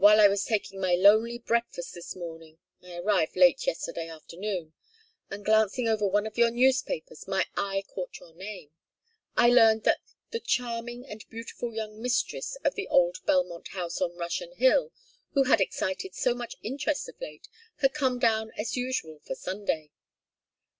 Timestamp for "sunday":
19.35-19.91